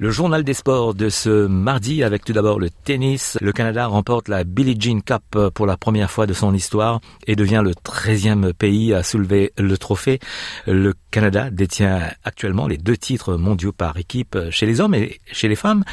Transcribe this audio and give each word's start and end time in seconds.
Le 0.00 0.10
journal 0.10 0.44
des 0.44 0.54
sports 0.54 0.94
de 0.94 1.10
ce 1.10 1.46
mardi 1.46 2.02
avec 2.02 2.24
tout 2.24 2.32
d'abord 2.32 2.58
le 2.58 2.70
tennis. 2.70 3.36
Le 3.42 3.52
Canada 3.52 3.86
remporte 3.86 4.28
la 4.28 4.44
Billie 4.44 4.80
Jean 4.80 5.02
Cup 5.02 5.50
pour 5.52 5.66
la 5.66 5.76
première 5.76 6.10
fois 6.10 6.26
de 6.26 6.32
son 6.32 6.54
histoire 6.54 7.02
et 7.26 7.36
devient 7.36 7.60
le 7.62 7.72
13e 7.72 8.54
pays 8.54 8.94
à 8.94 9.02
soulever 9.02 9.52
le 9.58 9.76
trophée. 9.76 10.18
Le 10.66 10.94
Canada 11.10 11.50
détient 11.50 12.00
actuellement 12.24 12.66
les 12.66 12.78
deux 12.78 12.96
titres 12.96 13.34
mondiaux 13.36 13.72
par 13.72 13.98
équipe 13.98 14.38
chez 14.48 14.64
les 14.64 14.80
hommes 14.80 14.94
et 14.94 15.20
chez 15.30 15.48
les 15.48 15.54
femmes. 15.54 15.84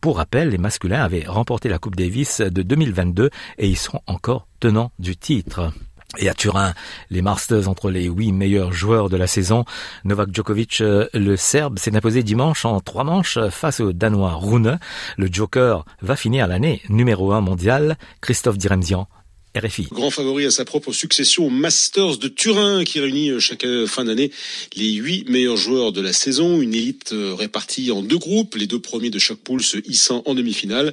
Pour 0.00 0.16
rappel, 0.16 0.48
les 0.48 0.58
masculins 0.58 1.04
avaient 1.04 1.24
remporté 1.24 1.68
la 1.68 1.78
Coupe 1.78 1.94
Davis 1.94 2.40
de 2.40 2.62
2022 2.62 3.30
et 3.58 3.68
ils 3.68 3.78
sont 3.78 4.00
encore 4.08 4.48
tenants 4.58 4.90
du 4.98 5.16
titre. 5.16 5.72
Et 6.18 6.28
à 6.28 6.34
Turin, 6.34 6.74
les 7.10 7.22
Masters 7.22 7.68
entre 7.68 7.90
les 7.90 8.04
huit 8.04 8.32
meilleurs 8.32 8.72
joueurs 8.72 9.08
de 9.08 9.16
la 9.16 9.26
saison. 9.26 9.64
Novak 10.04 10.32
Djokovic, 10.32 10.80
euh, 10.80 11.08
le 11.12 11.36
Serbe, 11.36 11.78
s'est 11.78 11.96
imposé 11.96 12.22
dimanche 12.22 12.64
en 12.64 12.80
trois 12.80 13.04
manches 13.04 13.38
face 13.50 13.80
au 13.80 13.92
Danois 13.92 14.34
Rune. 14.34 14.78
Le 15.16 15.28
Joker 15.30 15.84
va 16.02 16.16
finir 16.16 16.46
l'année 16.46 16.82
numéro 16.88 17.32
un 17.32 17.40
mondial. 17.40 17.96
Christophe 18.20 18.58
Diremzian 18.58 19.08
RFI. 19.56 19.86
Grand 19.92 20.10
favori 20.10 20.46
à 20.46 20.50
sa 20.50 20.64
propre 20.64 20.92
succession 20.92 21.46
au 21.46 21.50
Masters 21.50 22.18
de 22.18 22.28
Turin 22.28 22.84
qui 22.84 22.98
réunit 22.98 23.30
euh, 23.30 23.38
chaque 23.38 23.64
euh, 23.64 23.86
fin 23.86 24.04
d'année 24.04 24.32
les 24.74 24.92
huit 24.92 25.28
meilleurs 25.28 25.56
joueurs 25.56 25.92
de 25.92 26.00
la 26.00 26.12
saison. 26.12 26.60
Une 26.60 26.74
élite 26.74 27.14
répartie 27.38 27.90
en 27.92 28.02
deux 28.02 28.18
groupes, 28.18 28.56
les 28.56 28.66
deux 28.66 28.80
premiers 28.80 29.10
de 29.10 29.18
chaque 29.18 29.38
poule 29.38 29.62
se 29.62 29.78
hissant 29.88 30.22
en 30.26 30.34
demi-finale 30.34 30.92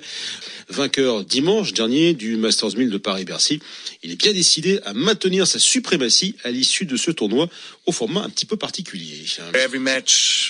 vainqueur 0.71 1.23
dimanche 1.23 1.73
dernier 1.73 2.13
du 2.13 2.37
Masters 2.37 2.75
1000 2.77 2.89
de 2.89 2.97
Paris-Bercy. 2.97 3.59
Il 4.03 4.11
est 4.11 4.15
bien 4.15 4.33
décidé 4.33 4.79
à 4.85 4.93
maintenir 4.93 5.45
sa 5.45 5.59
suprématie 5.59 6.35
à 6.43 6.51
l'issue 6.51 6.85
de 6.85 6.97
ce 6.97 7.11
tournoi 7.11 7.49
au 7.85 7.91
format 7.91 8.23
un 8.23 8.29
petit 8.29 8.45
peu 8.45 8.57
particulier. 8.57 9.25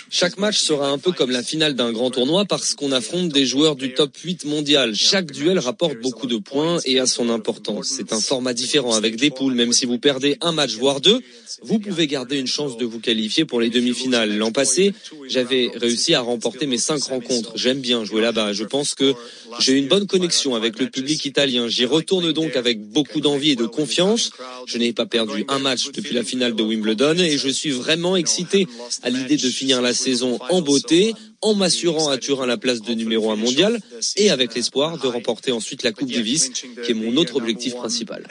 Chaque 0.10 0.38
match 0.38 0.58
sera 0.60 0.90
un 0.90 0.98
peu 0.98 1.12
comme 1.12 1.32
la 1.32 1.44
finale 1.44 1.74
d'un 1.74 1.92
grand 1.92 2.12
tournoi 2.12 2.46
parce 2.46 2.74
qu'on 2.76 2.92
affronte 2.92 3.30
des 3.30 3.46
joueurs 3.46 3.76
du 3.76 3.94
top 3.94 4.16
8 4.18 4.46
mondial. 4.46 4.96
Chaque 4.96 5.32
duel 5.32 5.60
rapporte 5.60 5.98
beaucoup 6.02 6.28
de 6.28 6.38
points 6.38 6.80
et 6.86 7.00
a 7.00 7.06
son 7.06 7.30
importance. 7.30 8.01
C'est 8.08 8.16
un 8.16 8.20
format 8.20 8.54
différent 8.54 8.96
avec 8.96 9.16
des 9.16 9.30
poules. 9.30 9.54
Même 9.54 9.74
si 9.74 9.86
vous 9.86 10.00
perdez 10.00 10.38
un 10.42 10.52
match, 10.52 10.76
voire 10.76 11.02
deux, 11.02 11.22
vous 11.62 11.78
pouvez 11.78 12.08
garder 12.08 12.40
une 12.40 12.48
chance 12.48 12.78
de 12.78 12.86
vous 12.86 13.00
qualifier 13.00 13.46
pour 13.46 13.62
les 13.62 13.70
demi-finales. 13.70 14.36
L'an 14.38 14.52
passé, 14.52 14.94
j'avais 15.28 15.70
réussi 15.76 16.16
à 16.16 16.22
remporter 16.22 16.66
mes 16.66 16.80
cinq 16.80 17.04
rencontres. 17.04 17.54
J'aime 17.56 17.80
bien 17.80 18.04
jouer 18.04 18.22
là-bas. 18.22 18.54
Je 18.54 18.64
pense 18.64 18.96
que 18.96 19.14
j'ai 19.60 19.74
une 19.74 19.88
bonne 19.88 20.08
connexion 20.08 20.56
avec 20.56 20.80
le 20.80 20.90
public 20.90 21.24
italien. 21.26 21.68
J'y 21.68 21.86
retourne 21.86 22.32
donc 22.32 22.56
avec 22.56 22.82
beaucoup 22.82 23.22
d'envie 23.22 23.52
et 23.52 23.56
de 23.56 23.66
confiance. 23.68 24.32
Je 24.66 24.78
n'ai 24.78 24.94
pas 24.94 25.06
perdu 25.06 25.46
un 25.48 25.60
match 25.60 25.92
depuis 25.92 26.16
la 26.16 26.24
finale 26.24 26.56
de 26.56 26.64
Wimbledon 26.64 27.18
et 27.20 27.38
je 27.38 27.50
suis 27.50 27.72
vraiment 27.72 28.16
excité 28.16 28.68
à 29.04 29.10
l'idée 29.10 29.38
de 29.38 29.50
finir 29.50 29.82
la 29.82 29.94
saison 29.94 30.40
en 30.50 30.62
beauté 30.62 31.14
en 31.42 31.56
m'assurant 31.56 32.10
à 32.10 32.18
Turin 32.18 32.46
la 32.46 32.58
place 32.58 32.82
de 32.82 32.94
numéro 32.94 33.32
un 33.32 33.36
mondial 33.36 33.80
et 34.16 34.30
avec 34.30 34.56
l'espoir 34.56 34.98
de 34.98 35.08
remporter 35.08 35.52
ensuite 35.52 35.84
la 35.84 35.92
Coupe 35.92 36.12
Davis, 36.12 36.50
qui 36.50 36.92
est 36.92 36.94
mon 36.94 37.16
autre 37.18 37.36
objectif 37.36 37.76
principal. 37.76 38.26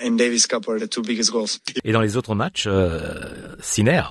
Et 1.85 1.93
dans 1.93 2.01
les 2.01 2.17
autres 2.17 2.35
matchs, 2.35 2.65
euh, 2.67 2.99
Sinner 3.61 4.03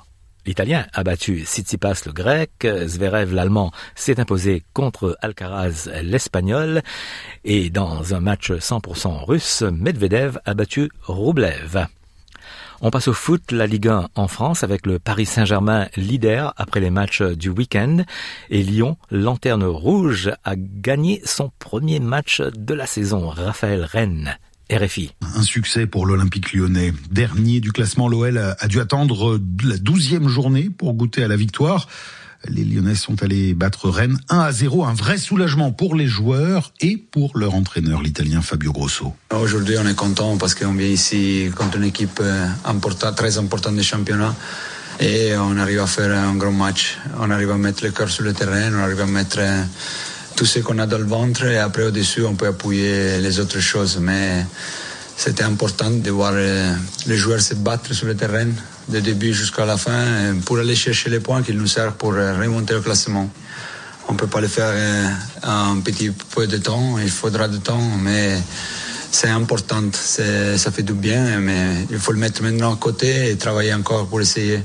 L'Italien 0.46 0.88
a 0.94 1.04
battu 1.04 1.44
Tsitsipas 1.44 2.04
le 2.06 2.14
grec, 2.14 2.66
Zverev 2.66 3.36
l'allemand 3.36 3.72
s'est 3.94 4.20
imposé 4.20 4.64
contre 4.74 5.18
Alcaraz 5.22 5.90
l'Espagnol 6.02 6.82
et 7.44 7.70
dans 7.70 8.16
un 8.16 8.20
match 8.20 8.52
100% 8.52 9.26
russe, 9.26 9.62
Medvedev 9.62 10.40
a 10.46 10.54
battu 10.54 10.90
Rublev. 11.04 11.86
On 12.82 12.92
passe 12.92 13.10
au 13.10 13.14
foot, 13.14 13.52
la 13.52 13.68
Ligue 13.68 13.90
1 13.90 14.08
en 14.16 14.28
France 14.30 14.64
avec 14.64 14.86
le 14.86 15.00
Paris 15.00 15.26
Saint-Germain 15.26 15.90
leader 15.98 16.54
après 16.56 16.80
les 16.80 16.90
matchs 16.90 17.22
du 17.22 17.50
week-end 17.50 18.04
et 18.50 18.64
Lyon, 18.64 18.96
lanterne 19.12 19.66
rouge, 19.66 20.32
a 20.46 20.56
gagné 20.56 21.22
son 21.26 21.52
premier 21.60 22.00
match 22.00 22.42
de 22.42 22.74
la 22.74 22.86
saison. 22.86 23.28
Raphaël 23.28 23.84
Rennes. 23.84 24.38
RFI. 24.72 25.12
Un 25.36 25.42
succès 25.42 25.88
pour 25.88 26.06
l'Olympique 26.06 26.54
lyonnais. 26.54 26.94
Dernier 27.12 27.60
du 27.60 27.72
classement, 27.72 28.08
l'OL 28.08 28.38
a 28.38 28.68
dû 28.68 28.80
attendre 28.80 29.40
la 29.64 29.78
douzième 29.78 30.30
journée 30.30 30.70
pour 30.70 30.94
goûter 30.94 31.24
à 31.24 31.28
la 31.28 31.36
victoire. 31.36 31.88
Les 32.48 32.64
Lyonnais 32.64 32.96
sont 32.96 33.22
allés 33.22 33.54
battre 33.54 33.90
Rennes 33.90 34.18
1 34.30 34.40
à 34.40 34.52
0. 34.52 34.86
Un 34.86 34.94
vrai 34.94 35.18
soulagement 35.18 35.72
pour 35.72 35.96
les 35.96 36.08
joueurs 36.08 36.72
et 36.80 36.96
pour 36.96 37.38
leur 37.38 37.54
entraîneur, 37.54 38.02
l'italien 38.02 38.42
Fabio 38.42 38.72
Grosso. 38.72 39.14
Aujourd'hui, 39.34 39.76
on 39.78 39.86
est 39.86 39.96
content 39.96 40.38
parce 40.38 40.56
qu'on 40.56 40.74
vient 40.74 40.88
ici 40.88 41.50
contre 41.56 41.78
une 41.78 41.84
équipe 41.84 42.20
euh, 42.22 42.48
très 43.16 43.38
importante 43.38 43.76
du 43.76 43.84
championnat. 43.84 44.34
Et 45.02 45.36
on 45.36 45.58
arrive 45.58 45.80
à 45.80 45.88
faire 45.88 46.18
un 46.18 46.36
grand 46.36 46.52
match. 46.52 46.98
On 47.20 47.30
arrive 47.30 47.52
à 47.52 47.58
mettre 47.58 47.84
le 47.84 47.92
cœur 47.92 48.10
sur 48.10 48.24
le 48.24 48.34
terrain, 48.34 48.74
on 48.74 48.84
arrive 48.84 49.02
à 49.02 49.06
mettre 49.06 49.38
euh, 49.40 49.64
tout 50.36 50.46
ce 50.46 50.60
qu'on 50.60 50.80
a 50.80 50.88
dans 50.88 50.98
le 50.98 51.06
ventre 51.06 51.44
et 51.46 51.58
après 51.58 51.84
au-dessus, 51.84 52.24
on 52.24 52.36
peut 52.36 52.48
appuyer 52.48 53.20
les 53.20 53.40
autres 53.42 53.60
choses. 53.60 54.00
Mais 54.02 54.46
c'était 55.20 55.44
important 55.44 55.92
de 55.92 56.12
voir 56.12 56.32
euh, 56.34 56.74
les 57.06 57.18
joueurs 57.18 57.42
se 57.42 57.54
battre 57.54 57.94
sur 57.94 58.08
le 58.08 58.16
terrain, 58.16 58.48
du 58.88 59.02
début 59.02 59.34
jusqu'à 59.34 59.66
la 59.66 59.76
fin, 59.76 59.92
euh, 59.92 60.34
pour 60.46 60.60
aller 60.60 60.76
chercher 60.76 61.10
les 61.10 61.20
points 61.20 61.44
qui 61.44 61.54
nous 61.54 61.68
servent 61.68 61.96
pour 61.96 62.14
euh, 62.14 62.40
remonter 62.40 62.74
le 62.74 62.80
classement. 62.80 63.30
On 64.08 64.14
ne 64.14 64.18
peut 64.18 64.28
pas 64.28 64.40
le 64.40 64.48
faire 64.48 64.74
en 65.44 65.82
petit 65.82 66.10
peu 66.10 66.48
de 66.48 66.56
temps, 66.58 66.98
il 66.98 67.12
faudra 67.12 67.50
du 67.50 67.60
temps, 67.60 67.84
mais 68.02 68.40
c'est 69.12 69.28
important, 69.28 69.84
ça 69.92 70.72
fait 70.72 70.84
du 70.84 70.94
bien, 70.94 71.40
mais 71.40 71.86
il 71.92 72.00
faut 72.00 72.14
le 72.14 72.18
mettre 72.18 72.42
maintenant 72.42 72.74
à 72.74 72.78
côté 72.78 73.30
et 73.30 73.36
travailler 73.36 73.74
encore 73.74 74.08
pour 74.08 74.22
essayer 74.22 74.64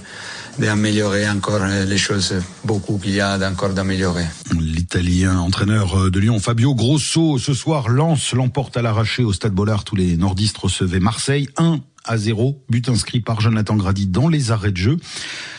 d'améliorer 0.59 1.29
encore 1.29 1.65
les 1.65 1.99
choses, 1.99 2.35
beaucoup 2.65 2.99
qu'il 2.99 3.13
y 3.13 3.21
a 3.21 3.39
encore 3.49 3.71
d'améliorer. 3.71 4.25
L'Italien 4.59 5.39
entraîneur 5.39 6.11
de 6.11 6.21
Lyon, 6.21 6.39
Fabio 6.39 6.75
Grosso, 6.75 7.39
ce 7.39 7.55
soir 7.55 7.89
lance 7.89 8.33
l'emporte 8.33 8.77
à 8.77 8.83
l'arraché 8.83 9.25
au 9.25 9.33
Stade 9.33 9.53
Bollard. 9.53 9.85
Tous 9.85 9.97
les 9.97 10.17
nordistes 10.17 10.59
recevaient 10.59 11.01
Marseille 11.01 11.49
1 11.57 11.81
à 12.05 12.17
0, 12.17 12.63
but 12.69 12.89
inscrit 12.89 13.21
par 13.21 13.41
Jonathan 13.41 13.77
Grady 13.77 14.07
dans 14.07 14.29
les 14.29 14.51
arrêts 14.51 14.73
de 14.73 14.77
jeu. 14.77 14.97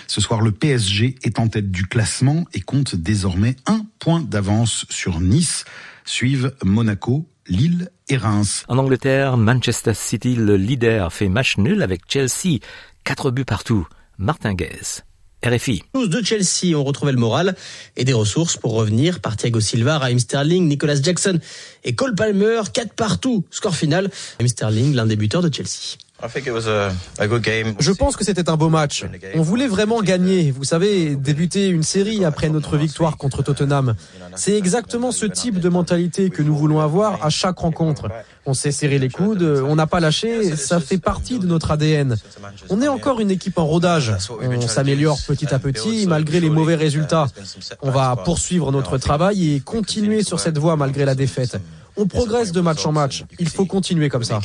Ce 0.08 0.22
soir, 0.22 0.42
le 0.42 0.52
PSG 0.52 1.16
est 1.24 1.40
en 1.40 1.48
tête 1.48 1.72
du 1.72 1.86
classement 1.86 2.46
et 2.54 2.62
compte 2.62 2.96
désormais 2.96 3.56
un 3.66 3.86
point 4.00 4.22
d'avance 4.22 4.86
sur 4.90 5.20
Nice. 5.20 5.66
Suivent 6.06 6.54
Monaco, 6.64 7.28
Lille 7.48 7.90
et 8.10 8.18
Reims. 8.18 8.64
En 8.68 8.78
Angleterre, 8.78 9.38
Manchester 9.38 9.94
City, 9.96 10.36
le 10.36 10.56
leader, 10.56 11.12
fait 11.12 11.30
match 11.30 11.58
nul 11.58 11.82
avec 11.82 12.02
Chelsea. 12.08 12.60
Quatre 13.04 13.32
buts 13.32 13.46
partout. 13.46 13.88
Martin 14.18 14.54
Guez. 14.54 15.04
RFI. 15.44 15.84
de 15.94 16.24
Chelsea 16.24 16.76
ont 16.76 16.84
retrouvé 16.84 17.12
le 17.12 17.20
moral 17.20 17.56
et 17.96 18.04
des 18.04 18.14
ressources 18.14 18.58
pour 18.58 18.74
revenir 18.74 19.20
par 19.20 19.38
Thiago 19.38 19.60
Silva, 19.60 20.00
Raheem 20.00 20.18
Sterling, 20.18 20.68
Nicolas 20.68 21.00
Jackson 21.00 21.40
et 21.84 21.94
Cole 21.94 22.16
Palmer, 22.16 22.62
4 22.74 22.94
partout. 22.94 23.46
Score 23.52 23.76
final, 23.76 24.10
Raheem 24.40 24.48
Sterling, 24.48 24.96
l'un 24.96 25.06
des 25.06 25.16
buteurs 25.16 25.44
de 25.44 25.54
Chelsea. 25.54 25.98
Je 27.80 27.92
pense 27.92 28.16
que 28.16 28.24
c'était 28.24 28.50
un 28.50 28.56
beau 28.56 28.70
match. 28.70 29.06
On 29.36 29.42
voulait 29.42 29.68
vraiment 29.68 30.02
gagner. 30.02 30.52
Vous 30.52 30.64
savez, 30.64 31.16
débuter 31.16 31.68
une 31.68 31.84
série 31.84 32.24
après 32.24 32.50
notre 32.50 32.78
victoire 32.78 33.18
contre 33.18 33.44
Tottenham. 33.44 33.96
C'est 34.36 34.58
exactement 34.58 35.12
ce 35.12 35.26
type 35.26 35.60
de 35.60 35.68
mentalité 35.68 36.30
que 36.30 36.42
nous 36.42 36.56
voulons 36.56 36.80
avoir 36.80 37.24
à 37.26 37.30
chaque 37.30 37.60
rencontre. 37.60 38.10
On 38.46 38.54
s'est 38.54 38.72
serré 38.72 38.98
les 38.98 39.10
coudes, 39.10 39.44
on 39.44 39.76
n'a 39.76 39.88
pas 39.88 40.00
lâché, 40.00 40.56
ça 40.56 40.80
fait 40.80 41.00
partie 41.00 41.40
de 41.40 41.48
notre 41.48 41.72
ADN. 41.72 42.16
On 42.70 42.82
est 42.82 42.88
encore 42.88 43.20
une 43.20 43.32
équipe 43.32 43.58
en 43.58 43.66
rodage. 43.66 44.14
On 44.40 44.68
s'améliore 44.68 45.18
petit 45.28 45.54
à 45.54 45.60
petit 45.60 46.06
malgré 46.08 46.40
les 46.40 46.50
mauvais 46.50 46.76
résultats. 46.76 47.28
On 47.82 47.92
va 47.92 48.16
poursuivre 48.16 48.72
notre 48.72 48.98
travail 48.98 49.54
et 49.54 49.60
continuer 49.60 50.24
sur 50.24 50.40
cette 50.40 50.58
voie 50.58 50.76
malgré 50.78 51.04
la 51.06 51.16
défaite. 51.16 51.60
On 51.98 52.08
progresse 52.08 52.52
de 52.52 52.62
match 52.62 52.86
en 52.86 52.92
match. 52.92 53.24
Il 53.40 53.48
faut 53.50 53.66
continuer 53.66 54.10
comme 54.10 54.24
ça. 54.24 54.40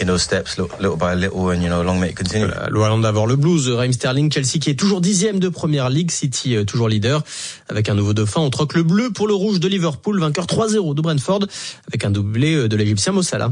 Loin 2.70 2.98
d'avoir 2.98 3.26
le 3.26 3.36
blues, 3.36 3.68
Raheem 3.68 3.92
Sterling, 3.92 4.30
Chelsea 4.32 4.58
qui 4.60 4.70
est 4.70 4.78
toujours 4.78 5.00
dixième 5.00 5.40
de 5.40 5.48
première 5.48 5.90
ligue, 5.90 6.10
City 6.10 6.56
euh, 6.56 6.64
toujours 6.64 6.88
leader. 6.88 7.22
Avec 7.68 7.88
un 7.88 7.94
nouveau 7.94 8.14
dauphin, 8.14 8.40
on 8.40 8.50
troque 8.50 8.74
le 8.74 8.82
bleu 8.82 9.10
pour 9.10 9.26
le 9.26 9.34
rouge 9.34 9.60
de 9.60 9.68
Liverpool, 9.68 10.20
vainqueur 10.20 10.46
3-0 10.46 10.94
de 10.94 11.00
Brentford, 11.00 11.40
avec 11.88 12.04
un 12.04 12.10
doublé 12.10 12.54
euh, 12.54 12.68
de 12.68 12.76
l'Égyptien 12.76 13.12
Mossala. 13.12 13.50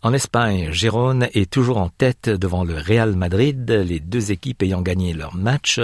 En 0.00 0.12
Espagne, 0.12 0.68
Gérone 0.70 1.26
est 1.34 1.50
toujours 1.50 1.78
en 1.78 1.88
tête 1.88 2.28
devant 2.28 2.62
le 2.62 2.74
Real 2.74 3.16
Madrid, 3.16 3.68
les 3.68 3.98
deux 3.98 4.30
équipes 4.30 4.62
ayant 4.62 4.80
gagné 4.80 5.12
leur 5.12 5.34
match. 5.34 5.80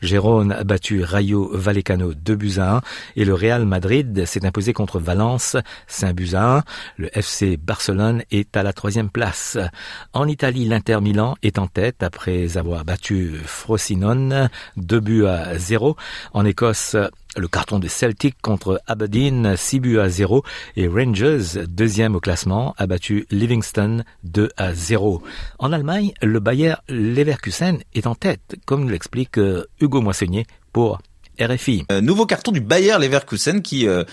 Gérone 0.00 0.52
a 0.52 0.64
battu 0.64 1.02
Rayo 1.02 1.50
Vallecano 1.52 2.14
2 2.14 2.34
buts 2.34 2.54
à 2.56 2.76
1 2.76 2.80
et 3.16 3.26
le 3.26 3.34
Real 3.34 3.66
Madrid 3.66 4.24
s'est 4.24 4.46
imposé 4.46 4.72
contre 4.72 4.98
Valence 4.98 5.58
5 5.86 6.14
buts 6.14 6.30
à 6.32 6.56
1. 6.58 6.62
Le 6.96 7.18
FC 7.18 7.58
Barcelone 7.58 8.22
est 8.30 8.56
à 8.56 8.62
la 8.62 8.72
troisième 8.72 9.10
place. 9.10 9.58
En 10.14 10.26
Italie, 10.28 10.64
l'Inter 10.64 11.02
Milan 11.02 11.36
est 11.42 11.58
en 11.58 11.66
tête 11.66 12.02
après 12.02 12.56
avoir 12.56 12.86
battu 12.86 13.34
Frosinone 13.44 14.48
2 14.78 15.00
buts 15.00 15.26
à 15.26 15.58
0. 15.58 15.94
En 16.32 16.46
Écosse, 16.46 16.96
le 17.38 17.48
carton 17.48 17.78
de 17.78 17.88
Celtic 17.88 18.40
contre 18.42 18.80
Aberdeen, 18.86 19.54
6 19.56 19.80
buts 19.80 19.98
à 19.98 20.08
0. 20.08 20.42
Et 20.76 20.88
Rangers, 20.88 21.66
deuxième 21.68 22.16
au 22.16 22.20
classement, 22.20 22.74
a 22.78 22.86
battu 22.86 23.26
Livingston 23.30 24.04
2 24.24 24.50
à 24.56 24.74
0. 24.74 25.22
En 25.58 25.72
Allemagne, 25.72 26.12
le 26.22 26.40
Bayer 26.40 26.74
Leverkusen 26.88 27.78
est 27.94 28.06
en 28.06 28.14
tête, 28.14 28.56
comme 28.66 28.82
nous 28.82 28.88
l'explique 28.88 29.38
euh, 29.38 29.64
Hugo 29.80 30.00
Moissonnier 30.00 30.46
pour 30.72 31.00
RFI. 31.40 31.84
Euh, 31.92 32.00
nouveau 32.00 32.26
carton 32.26 32.52
du 32.52 32.60
Bayer 32.60 32.98
Leverkusen 32.98 33.62
qui... 33.62 33.86
Euh, 33.88 34.04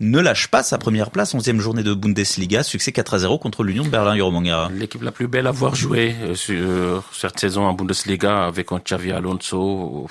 ne 0.00 0.18
lâche 0.18 0.48
pas 0.48 0.64
sa 0.64 0.76
première 0.76 1.12
place, 1.12 1.36
11e 1.36 1.60
journée 1.60 1.84
de 1.84 1.94
Bundesliga, 1.94 2.64
succès 2.64 2.90
4 2.90 3.14
à 3.14 3.18
0 3.20 3.38
contre 3.38 3.62
l'Union 3.62 3.84
de 3.84 3.88
Berlin, 3.88 4.16
Mangara. 4.28 4.68
L'équipe 4.74 5.00
la 5.00 5.12
plus 5.12 5.28
belle 5.28 5.46
à 5.46 5.50
avoir 5.50 5.76
joué 5.76 6.12
sur 6.34 7.04
cette 7.12 7.38
saison 7.38 7.64
en 7.64 7.74
Bundesliga 7.74 8.44
avec 8.44 8.72
un 8.72 8.80
Xavi 8.80 9.12
Alonso 9.12 10.08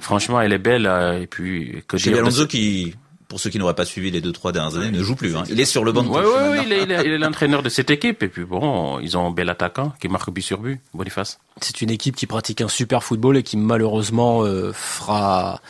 franchement, 0.00 0.40
elle 0.40 0.52
est 0.52 0.58
belle. 0.58 0.86
Euh, 0.86 1.22
et 1.22 1.26
puis, 1.26 1.82
que 1.88 1.96
Chez 1.96 2.16
Alonso 2.16 2.46
qui, 2.46 2.94
pour 3.28 3.40
ceux 3.40 3.50
qui 3.50 3.58
n'auraient 3.58 3.74
pas 3.74 3.84
suivi 3.84 4.10
les 4.10 4.20
deux 4.20 4.32
trois 4.32 4.52
dernières 4.52 4.76
années, 4.76 4.90
ne 4.90 5.02
joue 5.02 5.16
plus. 5.16 5.36
Hein. 5.36 5.44
Il 5.50 5.60
est 5.60 5.64
sur 5.64 5.84
le 5.84 5.92
banc. 5.92 6.02
De 6.02 6.08
oui, 6.08 6.18
oui, 6.50 6.58
il 6.66 6.72
est, 6.72 6.82
il 6.82 7.12
est 7.12 7.18
l'entraîneur 7.18 7.62
de 7.62 7.68
cette 7.68 7.90
équipe. 7.90 8.22
Et 8.22 8.28
puis 8.28 8.44
bon, 8.44 8.98
ils 9.00 9.16
ont 9.16 9.26
un 9.26 9.30
bel 9.30 9.48
attaquant 9.48 9.92
qui 10.00 10.08
marque 10.08 10.30
but 10.30 10.42
sur 10.42 10.58
but, 10.58 10.80
Boniface. 10.94 11.38
C'est 11.60 11.80
une 11.82 11.90
équipe 11.90 12.16
qui 12.16 12.26
pratique 12.26 12.60
un 12.60 12.68
super 12.68 13.02
football 13.02 13.36
et 13.36 13.42
qui 13.42 13.56
malheureusement 13.56 14.42
euh, 14.42 14.72
fera 14.72 15.60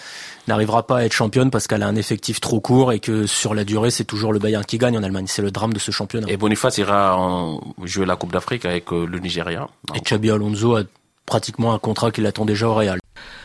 n'arrivera 0.48 0.86
pas 0.86 0.98
à 0.98 1.04
être 1.04 1.12
championne 1.12 1.50
parce 1.50 1.66
qu'elle 1.66 1.82
a 1.82 1.88
un 1.88 1.96
effectif 1.96 2.40
trop 2.40 2.60
court 2.60 2.92
et 2.92 3.00
que 3.00 3.26
sur 3.26 3.54
la 3.54 3.64
durée, 3.64 3.90
c'est 3.90 4.04
toujours 4.04 4.32
le 4.32 4.38
Bayern 4.38 4.64
qui 4.64 4.78
gagne 4.78 4.96
en 4.96 5.02
Allemagne. 5.02 5.26
C'est 5.26 5.42
le 5.42 5.50
drame 5.50 5.72
de 5.72 5.78
ce 5.78 5.90
championnat. 5.90 6.26
Et 6.30 6.36
Boniface 6.36 6.78
ira 6.78 7.16
en 7.16 7.60
jouer 7.84 8.06
la 8.06 8.16
Coupe 8.16 8.32
d'Afrique 8.32 8.64
avec 8.64 8.92
euh, 8.92 9.06
le 9.06 9.18
Nigeria. 9.18 9.68
Et 9.94 10.00
Xabi 10.00 10.30
Alonso 10.30 10.76
a 10.76 10.82
pratiquement 11.26 11.74
un 11.74 11.78
contrat 11.78 12.10
qui 12.10 12.20
l'attend 12.20 12.44
déjà 12.44 12.68
au 12.68 12.74
Real. 12.74 12.98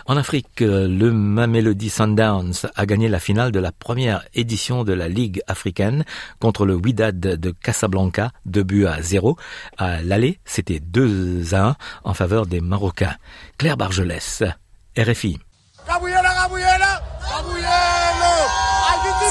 En 0.06 0.18
Afrique, 0.18 0.62
le 0.62 1.12
Mamelody 1.12 1.90
Sundowns 1.90 2.68
a 2.76 2.86
gagné 2.86 3.08
la 3.08 3.20
finale 3.20 3.52
de 3.52 3.60
la 3.60 3.72
première 3.72 4.24
édition 4.34 4.84
de 4.84 4.94
la 4.94 5.08
Ligue 5.08 5.42
africaine 5.48 6.06
contre 6.40 6.66
le 6.66 6.76
Wydad 6.76 7.20
de 7.20 7.52
Casablanca, 7.52 8.32
2 8.46 8.64
buts 8.64 8.86
à 8.86 9.02
0. 9.02 9.38
À 9.78 10.02
l'aller, 10.02 10.40
c'était 10.46 10.80
2 10.80 11.54
à 11.54 11.70
1 11.70 11.76
en 12.04 12.14
faveur 12.14 12.46
des 12.46 12.62
Marocains. 12.62 13.16
Claire 13.58 13.78
Bargelès, 13.78 14.44
RFI. 14.98 15.40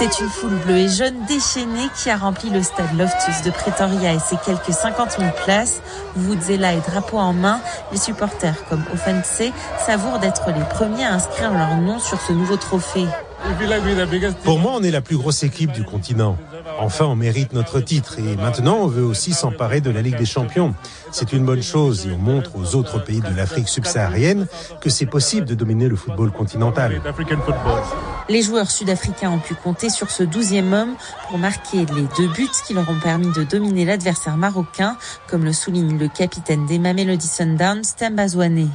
C'est 0.01 0.19
une 0.21 0.31
foule 0.31 0.55
bleue 0.65 0.79
et 0.79 0.89
jaune 0.89 1.27
déchaînée 1.29 1.87
qui 1.95 2.09
a 2.09 2.17
rempli 2.17 2.49
le 2.49 2.63
stade 2.63 2.97
Loftus 2.97 3.43
de 3.45 3.51
Pretoria 3.51 4.15
et 4.15 4.19
ses 4.19 4.37
quelques 4.43 4.73
50 4.73 5.17
000 5.19 5.31
places. 5.45 5.83
Vuvuzela 6.17 6.73
et 6.73 6.81
drapeau 6.81 7.19
en 7.19 7.35
main, 7.35 7.61
les 7.93 7.99
supporters 7.99 8.65
comme 8.71 8.83
Offense 8.95 9.43
savourent 9.85 10.19
d'être 10.19 10.47
les 10.53 10.65
premiers 10.71 11.05
à 11.05 11.13
inscrire 11.13 11.53
leur 11.53 11.77
nom 11.77 11.99
sur 11.99 12.19
ce 12.19 12.33
nouveau 12.33 12.57
trophée. 12.57 13.05
Pour 14.43 14.59
moi, 14.59 14.73
on 14.75 14.83
est 14.83 14.91
la 14.91 15.03
plus 15.03 15.19
grosse 15.19 15.43
équipe 15.43 15.73
du 15.73 15.85
continent. 15.85 16.39
Enfin, 16.79 17.05
on 17.05 17.17
mérite 17.17 17.53
notre 17.53 17.81
titre 17.81 18.19
et 18.19 18.37
maintenant, 18.37 18.79
on 18.81 18.87
veut 18.87 19.05
aussi 19.05 19.35
s'emparer 19.35 19.83
de 19.83 19.91
la 19.91 20.01
Ligue 20.01 20.17
des 20.17 20.25
Champions. 20.25 20.75
C'est 21.13 21.35
une 21.35 21.45
bonne 21.45 21.63
chose 21.63 22.07
et 22.07 22.13
on 22.13 22.19
montre 22.19 22.53
aux 22.57 22.75
autres 22.75 23.05
pays 23.05 23.21
de 23.21 23.37
l'Afrique 23.37 23.69
subsaharienne 23.69 24.47
que 24.81 24.89
c'est 24.89 25.05
possible 25.05 25.47
de 25.47 25.55
dominer 25.55 25.89
le 25.89 25.97
football 25.97 26.31
continental. 26.31 27.03
Les 28.31 28.43
joueurs 28.43 28.71
sud-africains 28.71 29.33
ont 29.33 29.41
pu 29.41 29.57
compter 29.57 29.91
sur 29.91 30.09
ce 30.09 30.23
douzième 30.23 30.73
homme 30.73 30.95
pour 31.29 31.37
marquer 31.37 31.79
les 31.79 32.07
deux 32.17 32.29
buts 32.33 32.49
qui 32.65 32.75
leur 32.75 32.89
ont 32.89 33.01
permis 33.01 33.27
de 33.33 33.43
dominer 33.43 33.85
l'adversaire 33.85 34.37
marocain, 34.37 34.97
comme 35.27 35.45
le 35.45 35.53
souligne 35.53 35.99
le 35.99 36.07
capitaine 36.07 36.65
des 36.65 36.79
Mamelody 36.79 37.27
Sundowns, 37.27 37.83
Tembazwane. 37.99 38.71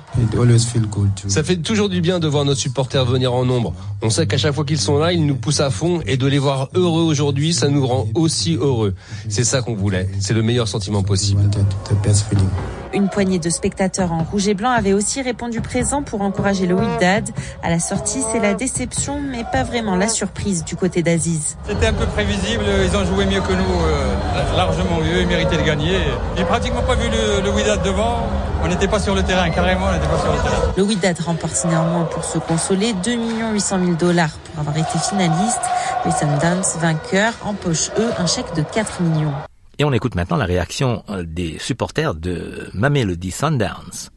Ça 1.27 1.41
fait 1.41 1.55
toujours 1.55 1.87
du 1.87 2.01
bien 2.01 2.19
de 2.19 2.27
voir 2.27 2.43
nos 2.43 2.53
supporters 2.53 3.05
venir 3.05 3.33
en 3.33 3.45
nombre. 3.45 3.73
On 4.01 4.09
sait 4.09 4.27
qu'à 4.27 4.37
chaque 4.37 4.53
fois 4.53 4.65
qu'ils 4.65 4.77
sont 4.77 4.97
là, 4.97 5.13
ils 5.13 5.25
nous 5.25 5.37
poussent 5.37 5.61
à 5.61 5.69
fond 5.69 6.01
et 6.05 6.17
de 6.17 6.27
les 6.27 6.37
voir 6.37 6.67
heureux 6.73 7.03
aujourd'hui, 7.03 7.53
ça 7.53 7.69
nous 7.69 7.87
rend 7.87 8.07
aussi 8.13 8.55
heureux. 8.55 8.93
C'est 9.29 9.45
ça 9.45 9.61
qu'on 9.61 9.75
voulait. 9.75 10.09
C'est 10.19 10.33
le 10.33 10.43
meilleur 10.43 10.67
sentiment 10.67 11.01
possible. 11.01 11.49
Une 12.93 13.09
poignée 13.09 13.39
de 13.39 13.49
spectateurs 13.49 14.11
en 14.13 14.23
rouge 14.23 14.47
et 14.47 14.53
blanc 14.53 14.69
avait 14.71 14.93
aussi 14.93 15.21
répondu 15.21 15.59
présent 15.59 16.01
pour 16.01 16.21
encourager 16.21 16.65
le 16.65 16.75
Wydad. 16.75 17.29
À 17.61 17.69
la 17.69 17.79
sortie, 17.79 18.19
c'est 18.31 18.39
la 18.39 18.53
déception, 18.53 19.19
mais 19.21 19.43
pas 19.51 19.63
vraiment 19.63 19.95
la 19.95 20.07
surprise 20.07 20.63
du 20.63 20.75
côté 20.75 21.03
d'Aziz. 21.03 21.57
C'était 21.67 21.87
un 21.87 21.93
peu 21.93 22.05
prévisible, 22.05 22.63
ils 22.83 22.95
ont 22.95 23.05
joué 23.05 23.25
mieux 23.25 23.41
que 23.41 23.53
nous, 23.53 23.81
euh, 23.85 24.55
largement 24.55 24.99
mieux, 24.99 25.21
ils 25.21 25.27
méritaient 25.27 25.57
de 25.57 25.63
gagner. 25.63 25.97
J'ai 26.35 26.45
pratiquement 26.45 26.81
pas 26.83 26.95
vu 26.95 27.09
le, 27.09 27.41
le 27.43 27.49
Wydad 27.51 27.81
devant, 27.83 28.27
on 28.63 28.67
n'était 28.67 28.87
pas 28.87 28.99
sur 28.99 29.15
le 29.15 29.23
terrain, 29.23 29.49
carrément 29.49 29.87
on 29.87 29.93
n'était 29.93 30.07
pas 30.07 30.19
sur 30.19 30.31
le 30.31 30.37
terrain. 30.37 30.73
Le 30.75 30.83
Wydad 30.83 31.19
remporte 31.19 31.65
néanmoins 31.65 32.05
pour 32.05 32.23
se 32.23 32.37
consoler 32.37 32.93
2 33.03 33.11
800 33.53 33.79
000 33.79 33.91
dollars 33.93 34.37
pour 34.51 34.59
avoir 34.59 34.77
été 34.77 34.97
finaliste. 35.09 35.61
Les 36.05 36.11
Sundowns, 36.11 36.63
vainqueurs, 36.79 37.33
empochent 37.43 37.91
eux 37.97 38.11
un 38.17 38.27
chèque 38.27 38.53
de 38.55 38.63
4 38.63 39.01
millions. 39.01 39.33
Et 39.77 39.83
on 39.83 39.91
écoute 39.91 40.15
maintenant 40.15 40.37
la 40.37 40.45
réaction 40.45 41.03
euh, 41.09 41.23
des 41.25 41.57
supporters 41.59 42.15
de 42.15 42.69
Mamelody 42.73 43.31
Sundowns. 43.31 44.09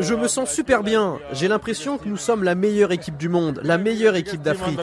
Je 0.00 0.14
me 0.14 0.28
sens 0.28 0.50
super 0.50 0.82
bien. 0.82 1.18
J'ai 1.32 1.48
l'impression 1.48 1.98
que 1.98 2.08
nous 2.08 2.16
sommes 2.16 2.44
la 2.44 2.54
meilleure 2.54 2.92
équipe 2.92 3.16
du 3.16 3.28
monde, 3.28 3.60
la 3.62 3.78
meilleure 3.78 4.16
équipe 4.16 4.42
d'Afrique. 4.42 4.78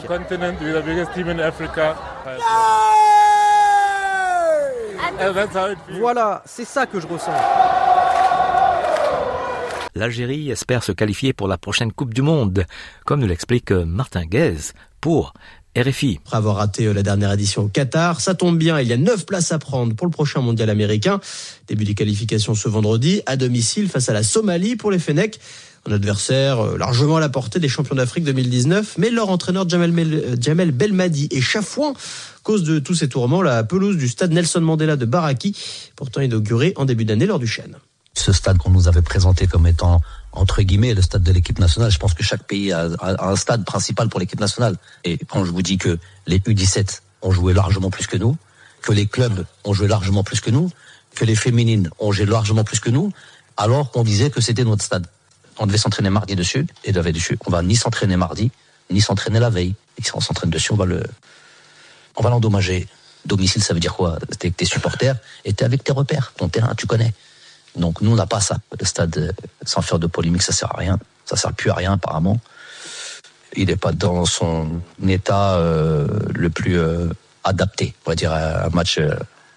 Voilà, 6.00 6.42
c'est 6.46 6.66
ça 6.66 6.86
que 6.86 7.00
je 7.00 7.08
ressens. 7.08 7.32
L'Algérie 9.96 10.52
espère 10.52 10.84
se 10.84 10.92
qualifier 10.92 11.34
pour 11.34 11.48
la 11.48 11.58
prochaine 11.58 11.92
Coupe 11.92 12.14
du 12.14 12.22
Monde, 12.22 12.66
comme 13.06 13.20
nous 13.20 13.28
l'explique 13.28 13.72
Martin 13.72 14.26
Guez 14.26 14.74
pour 15.02 15.34
RFI. 15.78 16.20
Après 16.26 16.38
avoir 16.38 16.56
raté 16.58 16.86
euh, 16.86 16.94
la 16.94 17.04
dernière 17.04 17.32
édition 17.32 17.64
au 17.64 17.68
Qatar, 17.68 18.22
ça 18.22 18.34
tombe 18.34 18.58
bien, 18.58 18.80
il 18.80 18.88
y 18.88 18.94
a 18.94 18.98
neuf 18.98 19.26
places 19.26 19.52
à 19.52 19.60
prendre 19.60 19.96
pour 19.96 20.08
le 20.08 20.12
prochain 20.12 20.42
mondial 20.42 20.70
américain. 20.70 21.20
Début 21.68 21.86
des 21.86 21.94
qualifications 21.94 22.56
ce 22.56 22.68
vendredi, 22.68 23.22
à 23.26 23.36
domicile 23.36 23.88
face 23.90 24.10
à 24.10 24.14
la 24.14 24.24
Somalie 24.24 24.76
pour 24.76 24.92
les 24.92 25.00
Fennecs. 25.00 25.40
Un 25.86 25.94
adversaire 25.94 26.60
euh, 26.60 26.78
largement 26.78 27.18
à 27.18 27.20
la 27.20 27.30
portée 27.30 27.60
des 27.60 27.70
champions 27.70 27.96
d'Afrique 27.96 28.24
2019, 28.24 28.98
mais 28.98 29.10
leur 29.10 29.30
entraîneur 29.30 29.70
Jamel, 29.70 29.94
euh, 29.98 30.36
Jamel 30.40 30.72
Belmadi 30.72 31.30
est 31.32 31.42
chafouin 31.42 31.94
cause 32.44 32.64
de 32.64 32.80
tous 32.80 32.96
ces 32.96 33.10
tourments, 33.10 33.42
la 33.42 33.66
pelouse 33.66 33.98
du 33.98 34.08
stade 34.08 34.32
Nelson 34.32 34.62
Mandela 34.62 34.96
de 34.96 35.06
Baraki, 35.06 35.54
pourtant 35.98 36.22
inaugurée 36.22 36.72
en 36.78 36.86
début 36.86 37.04
d'année 37.04 37.26
lors 37.26 37.40
du 37.40 37.48
Chêne. 37.48 37.76
Ce 38.18 38.34
stade 38.34 38.58
qu'on 38.58 38.72
nous 38.72 38.88
avait 38.88 39.04
présenté 39.04 39.46
comme 39.46 39.68
étant 39.68 40.02
entre 40.32 40.62
guillemets 40.64 40.96
le 40.96 41.04
stade 41.04 41.22
de 41.22 41.32
l'équipe 41.32 41.60
nationale. 41.60 41.92
Je 41.92 42.00
pense 42.00 42.16
que 42.16 42.24
chaque 42.24 42.44
pays 42.44 42.72
a, 42.74 42.90
un 43.02 43.36
stade 43.36 43.64
principal 43.64 44.10
pour 44.10 44.20
l'équipe 44.20 44.40
nationale. 44.40 44.76
Et 45.04 45.18
quand 45.18 45.46
je 45.46 45.52
vous 45.52 45.62
dis 45.62 45.78
que 45.78 46.00
les 46.26 46.40
U17 46.40 47.02
ont 47.22 47.32
joué 47.32 47.54
largement 47.54 47.92
plus 47.92 48.08
que 48.08 48.18
nous, 48.18 48.36
que 48.82 48.92
les 48.92 49.06
clubs 49.06 49.46
ont 49.66 49.74
joué 49.74 49.88
largement 49.88 50.24
plus 50.24 50.42
que 50.42 50.50
nous, 50.50 50.72
que 51.16 51.26
les 51.26 51.36
féminines 51.36 51.90
ont 52.00 52.12
joué 52.12 52.26
largement 52.26 52.64
plus 52.64 52.80
que 52.80 52.90
nous, 52.90 53.12
alors 53.56 53.92
qu'on 53.92 54.04
disait 54.04 54.32
que 54.32 54.42
c'était 54.42 54.64
notre 54.64 54.84
stade. 54.84 55.08
On 55.60 55.68
devait 55.68 55.78
s'entraîner 55.78 56.10
mardi 56.10 56.36
dessus, 56.36 56.66
et 56.84 56.92
de 56.92 57.02
dessus. 57.12 57.38
On 57.46 57.52
va 57.52 57.62
ni 57.62 57.76
s'entraîner 57.76 58.18
mardi, 58.18 58.52
ni 58.90 59.02
s'entraîner 59.02 59.40
la 59.40 59.50
veille. 59.50 59.76
Et 59.98 60.04
si 60.04 60.16
on 60.16 60.22
s'entraîne 60.22 60.50
dessus, 60.50 60.72
on 60.72 60.76
va 60.76 60.86
le, 60.86 61.04
on 62.16 62.24
va 62.24 62.30
l'endommager. 62.30 62.88
Domicile, 63.26 63.64
ça 63.64 63.74
veut 63.74 63.80
dire 63.80 63.96
quoi? 63.96 64.20
T'es 64.40 64.52
tes 64.52 64.66
supporters 64.66 65.18
et 65.44 65.54
t'es 65.54 65.66
avec 65.66 65.84
tes 65.84 65.92
repères, 65.92 66.34
ton 66.38 66.50
terrain, 66.50 66.74
tu 66.76 66.88
connais. 66.88 67.14
Donc 67.78 68.02
nous, 68.02 68.12
on 68.12 68.16
n'a 68.16 68.26
pas 68.26 68.42
ça. 68.42 68.58
Le 68.80 68.86
stade, 68.86 69.18
euh, 69.18 69.32
sans 69.64 69.82
faire 69.82 70.00
de 70.00 70.08
polémique, 70.08 70.42
ça 70.42 70.52
sert 70.52 70.74
à 70.74 70.78
rien. 70.78 71.00
Ça 71.26 71.36
sert 71.36 71.54
plus 71.54 71.70
à 71.70 71.76
rien, 71.76 71.94
apparemment. 71.94 72.40
Il 73.56 73.68
n'est 73.68 73.76
pas 73.76 73.92
dans 73.92 74.26
son 74.26 74.82
état 75.08 75.56
euh, 75.56 76.08
le 76.34 76.50
plus 76.50 76.78
euh, 76.78 77.10
adapté, 77.44 77.94
on 78.06 78.12
va 78.12 78.16
dire, 78.16 78.32
à 78.32 78.66
un 78.66 78.70
match 78.70 79.00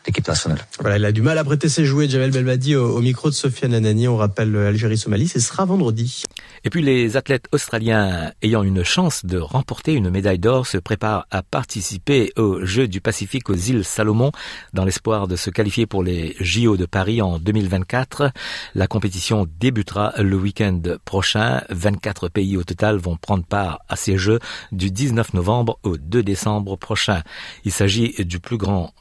l'équipe 0.07 0.27
nationale. 0.27 0.59
Voilà, 0.81 0.99
il 0.99 1.05
a 1.05 1.13
du 1.13 1.23
mal 1.23 1.39
à 1.39 1.45
prêter 1.45 1.69
ses 1.69 1.85
jouets, 1.85 2.09
Jamel 2.09 2.31
Belmadi, 2.31 2.77
au, 2.77 2.97
au 2.97 3.01
micro 3.01 3.29
de 3.29 3.35
Sofiane 3.35 3.75
Anani. 3.75 4.09
On 4.09 4.17
rappelle 4.17 4.55
Algérie-Somalie, 4.57 5.29
ce 5.29 5.41
sera 5.41 5.65
vendredi. 5.65 6.25
Et 6.65 6.71
puis 6.71 6.83
les 6.83 7.17
athlètes 7.17 7.47
australiens 7.53 8.33
ayant 8.43 8.63
une 8.63 8.85
chance 8.85 9.25
de 9.25 9.39
remporter 9.39 9.95
une 9.95 10.11
médaille 10.11 10.39
d'or 10.39 10.67
se 10.67 10.79
préparent 10.79 11.27
à 11.31 11.43
participer 11.43 12.33
aux 12.37 12.65
Jeux 12.65 12.89
du 12.89 13.01
Pacifique 13.01 13.49
aux 13.49 13.55
îles 13.55 13.85
Salomon 13.85 14.31
dans 14.75 14.85
l'espoir 14.85 15.27
de 15.27 15.37
se 15.37 15.51
qualifier 15.51 15.87
pour 15.87 16.03
les 16.03 16.37
JO 16.39 16.77
de 16.77 16.87
Paris 16.87 17.23
en 17.23 17.39
2024. 17.39 18.31
La 18.75 18.87
compétition 18.87 19.47
débutera 19.59 20.13
le 20.19 20.37
week-end 20.37 20.81
prochain. 21.05 21.63
24 21.71 22.29
pays 22.29 22.57
au 22.57 22.65
total 22.65 22.97
vont 22.99 23.17
prendre 23.17 23.45
part 23.45 23.81
à 23.89 23.97
ces 23.97 24.19
Jeux 24.19 24.39
du 24.73 24.91
19 24.91 25.35
novembre 25.35 25.79
au 25.83 25.97
2 25.97 26.23
décembre 26.23 26.77
prochain. 26.77 27.23
Il 27.65 27.73
s'agit 27.73 28.15
du 28.25 28.39
plus 28.39 28.59
grand 28.59 28.93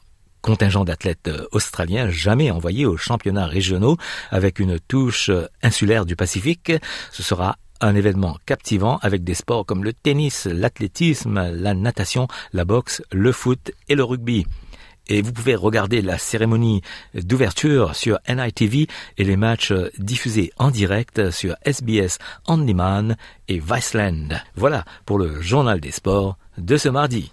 contingent 0.42 0.84
d'athlètes 0.84 1.30
australiens 1.52 2.10
jamais 2.10 2.50
envoyés 2.50 2.86
aux 2.86 2.96
championnats 2.96 3.46
régionaux 3.46 3.96
avec 4.30 4.58
une 4.58 4.78
touche 4.80 5.30
insulaire 5.62 6.06
du 6.06 6.16
Pacifique. 6.16 6.72
Ce 7.12 7.22
sera 7.22 7.56
un 7.80 7.94
événement 7.94 8.36
captivant 8.46 8.98
avec 9.02 9.24
des 9.24 9.34
sports 9.34 9.64
comme 9.66 9.84
le 9.84 9.92
tennis, 9.92 10.46
l'athlétisme, 10.46 11.50
la 11.52 11.74
natation, 11.74 12.28
la 12.52 12.64
boxe, 12.64 13.02
le 13.10 13.32
foot 13.32 13.72
et 13.88 13.94
le 13.94 14.04
rugby. 14.04 14.46
Et 15.08 15.22
vous 15.22 15.32
pouvez 15.32 15.56
regarder 15.56 16.02
la 16.02 16.18
cérémonie 16.18 16.82
d'ouverture 17.14 17.96
sur 17.96 18.18
NITV 18.28 18.86
et 19.18 19.24
les 19.24 19.36
matchs 19.36 19.72
diffusés 19.98 20.52
en 20.56 20.70
direct 20.70 21.30
sur 21.32 21.56
SBS 21.64 22.18
On 22.46 22.64
et 23.48 23.58
Viceland. 23.58 24.28
Voilà 24.54 24.84
pour 25.06 25.18
le 25.18 25.40
journal 25.40 25.80
des 25.80 25.90
sports 25.90 26.38
de 26.58 26.76
ce 26.76 26.88
mardi. 26.88 27.32